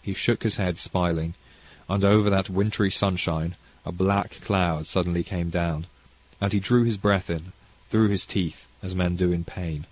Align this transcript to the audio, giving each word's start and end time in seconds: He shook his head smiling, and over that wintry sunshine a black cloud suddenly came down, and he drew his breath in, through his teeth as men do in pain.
He 0.00 0.14
shook 0.14 0.42
his 0.42 0.56
head 0.56 0.78
smiling, 0.78 1.34
and 1.86 2.02
over 2.02 2.30
that 2.30 2.48
wintry 2.48 2.90
sunshine 2.90 3.56
a 3.84 3.92
black 3.92 4.40
cloud 4.40 4.86
suddenly 4.86 5.22
came 5.22 5.50
down, 5.50 5.86
and 6.40 6.50
he 6.54 6.60
drew 6.60 6.84
his 6.84 6.96
breath 6.96 7.28
in, 7.28 7.52
through 7.90 8.08
his 8.08 8.24
teeth 8.24 8.66
as 8.82 8.94
men 8.94 9.16
do 9.16 9.32
in 9.32 9.44
pain. 9.44 9.84